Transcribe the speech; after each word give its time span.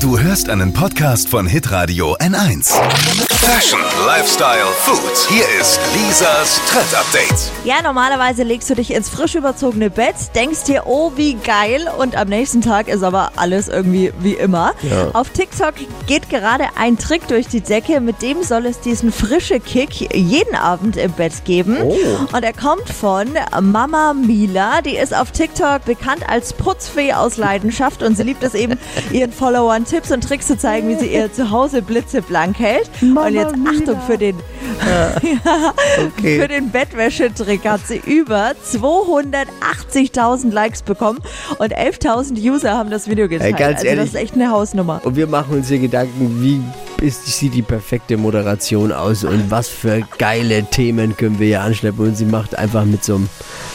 Du 0.00 0.18
hörst 0.18 0.48
einen 0.48 0.72
Podcast 0.72 1.28
von 1.28 1.46
Hitradio 1.46 2.16
N1. 2.18 3.27
Fashion, 3.48 3.80
Lifestyle, 4.06 4.66
Food. 4.76 5.26
Hier 5.30 5.44
ist 5.58 5.80
Lisas 5.94 6.60
Trend 6.70 6.94
Update. 6.94 7.50
Ja, 7.64 7.80
normalerweise 7.82 8.42
legst 8.42 8.68
du 8.68 8.74
dich 8.74 8.92
ins 8.92 9.08
frisch 9.08 9.36
überzogene 9.36 9.88
Bett, 9.88 10.16
denkst 10.34 10.64
dir, 10.64 10.82
oh, 10.84 11.12
wie 11.16 11.32
geil, 11.32 11.90
und 11.98 12.14
am 12.14 12.28
nächsten 12.28 12.60
Tag 12.60 12.88
ist 12.88 13.02
aber 13.02 13.32
alles 13.36 13.68
irgendwie 13.68 14.12
wie 14.20 14.34
immer. 14.34 14.74
Ja. 14.82 15.12
Auf 15.14 15.30
TikTok 15.30 15.74
geht 16.06 16.28
gerade 16.28 16.64
ein 16.78 16.98
Trick 16.98 17.26
durch 17.28 17.48
die 17.48 17.62
Decke, 17.62 18.02
mit 18.02 18.20
dem 18.20 18.42
soll 18.42 18.66
es 18.66 18.80
diesen 18.80 19.10
frische 19.10 19.60
Kick 19.60 20.14
jeden 20.14 20.54
Abend 20.54 20.98
im 20.98 21.12
Bett 21.12 21.46
geben. 21.46 21.78
Oh. 21.82 21.96
Und 22.36 22.42
er 22.42 22.52
kommt 22.52 22.88
von 22.90 23.30
Mama 23.62 24.12
Mila, 24.12 24.82
die 24.82 24.96
ist 24.96 25.16
auf 25.16 25.30
TikTok 25.30 25.86
bekannt 25.86 26.28
als 26.28 26.52
Putzfee 26.52 27.14
aus 27.14 27.38
Leidenschaft 27.38 28.02
und 28.02 28.14
sie 28.14 28.24
liebt 28.24 28.42
es 28.42 28.52
eben, 28.52 28.78
ihren 29.10 29.32
Followern 29.32 29.86
Tipps 29.86 30.12
und 30.12 30.22
Tricks 30.22 30.48
zu 30.48 30.58
zeigen, 30.58 30.90
wie 30.90 30.96
sie 30.96 31.14
ihr 31.14 31.32
Zuhause 31.32 31.80
blitzeblank 31.80 32.58
hält. 32.58 32.90
und 33.00 33.37
jetzt 33.38 33.54
Achtung 33.66 34.00
für 34.06 34.18
den 34.18 34.36
Okay. 36.18 36.40
für 36.40 36.48
den 36.48 36.70
Bettwäschetrick 36.70 37.64
hat 37.68 37.80
sie 37.86 38.00
über 38.06 38.52
280.000 38.72 40.52
Likes 40.52 40.82
bekommen 40.82 41.18
und 41.58 41.76
11.000 41.76 42.38
User 42.38 42.76
haben 42.76 42.90
das 42.90 43.08
Video 43.08 43.28
geteilt. 43.28 43.54
Ey, 43.54 43.58
ganz 43.58 43.76
also 43.78 43.86
ehrlich. 43.88 44.04
das 44.04 44.14
ist 44.14 44.20
echt 44.20 44.34
eine 44.34 44.50
Hausnummer. 44.50 45.00
Und 45.04 45.16
wir 45.16 45.26
machen 45.26 45.56
uns 45.56 45.68
hier 45.68 45.78
Gedanken, 45.78 46.40
wie 46.42 46.60
ist, 47.04 47.26
sieht 47.26 47.54
die 47.54 47.62
perfekte 47.62 48.16
Moderation 48.16 48.92
aus 48.92 49.24
und 49.24 49.50
was 49.50 49.68
für 49.68 50.00
geile 50.18 50.64
Themen 50.64 51.16
können 51.16 51.38
wir 51.38 51.46
hier 51.46 51.62
anschleppen. 51.62 52.06
Und 52.06 52.16
sie 52.16 52.24
macht 52.24 52.56
einfach 52.58 52.84
mit 52.84 53.04
so 53.04 53.16
einem, 53.16 53.28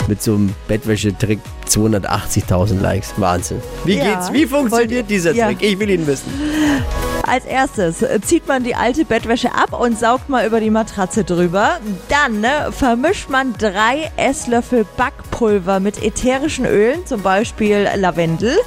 mit 0.07 0.21
so 0.21 0.35
einem 0.35 0.53
Bettwäschetrick 0.67 1.39
280.000 1.69 2.81
Likes. 2.81 3.13
Wahnsinn. 3.17 3.61
Wie 3.85 3.97
Ja. 3.97 4.03
geht's? 4.15 4.31
Wie 4.33 4.45
funktioniert 4.45 5.09
dieser 5.09 5.33
Ja. 5.33 5.47
Trick? 5.47 5.61
Ich 5.61 5.79
will 5.79 5.89
ihn 5.89 6.05
wissen. 6.07 6.31
Als 7.25 7.45
erstes 7.45 8.01
äh, 8.01 8.19
zieht 8.21 8.47
man 8.47 8.63
die 8.63 8.75
alte 8.75 9.05
Bettwäsche 9.05 9.53
ab 9.53 9.79
und 9.79 9.97
saugt 9.97 10.27
mal 10.27 10.45
über 10.45 10.59
die 10.59 10.69
Matratze 10.69 11.23
drüber. 11.23 11.79
Dann 12.09 12.41
ne, 12.41 12.71
vermischt 12.71 13.29
man 13.29 13.53
drei 13.57 14.11
Esslöffel 14.17 14.85
Backpulver 14.97 15.79
mit 15.79 16.03
ätherischen 16.03 16.65
Ölen, 16.65 17.05
zum 17.05 17.21
Beispiel 17.21 17.87
Lavendel. 17.95 18.57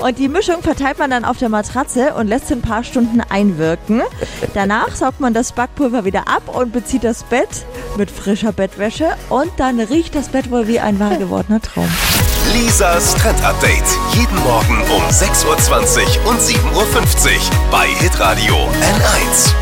Und 0.00 0.18
die 0.18 0.28
Mischung 0.28 0.62
verteilt 0.62 0.98
man 0.98 1.10
dann 1.10 1.24
auf 1.24 1.38
der 1.38 1.48
Matratze 1.48 2.14
und 2.14 2.28
lässt 2.28 2.52
ein 2.52 2.60
paar 2.60 2.84
Stunden 2.84 3.22
einwirken. 3.22 4.02
Danach 4.52 4.94
saugt 4.94 5.20
man 5.20 5.32
das 5.32 5.52
Backpulver 5.52 6.04
wieder 6.04 6.28
ab 6.28 6.54
und 6.54 6.72
bezieht 6.72 7.04
das 7.04 7.24
Bett 7.24 7.48
mit 7.96 8.10
frischer 8.10 8.52
Bettwäsche. 8.52 9.08
Und 9.30 9.50
dann 9.56 9.80
riecht 9.80 10.14
das 10.14 10.28
Bett 10.28 10.50
wohl 10.50 10.68
wie 10.68 10.80
ein 10.80 11.00
wahr 11.00 11.16
gewordener 11.16 11.62
Traum. 11.62 11.88
Lisas 12.50 13.14
Trend 13.14 13.42
Update. 13.44 13.84
Jeden 14.14 14.36
Morgen 14.40 14.82
um 14.90 15.02
6.20 15.04 15.44
Uhr 16.24 16.30
und 16.30 16.40
7.50 16.40 16.54
Uhr 16.74 17.70
bei 17.70 17.86
Hitradio 17.86 18.54
N1. 18.56 19.54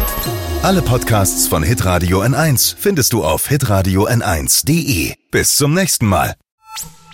Alle 0.62 0.80
Podcasts 0.82 1.46
von 1.46 1.62
Hitradio 1.62 2.22
N1 2.22 2.74
findest 2.78 3.12
du 3.12 3.22
auf 3.22 3.48
hitradio 3.48 4.08
n1.de. 4.08 5.14
Bis 5.30 5.54
zum 5.56 5.74
nächsten 5.74 6.06
Mal. 6.06 6.34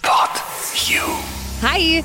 Pod 0.02 0.30
You. 0.88 1.02
Hi! 1.62 2.04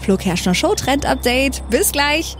Flo 0.00 0.16
Kerschner 0.16 0.54
Show 0.54 0.74
Trend 0.74 1.06
Update. 1.06 1.62
Bis 1.70 1.92
gleich. 1.92 2.36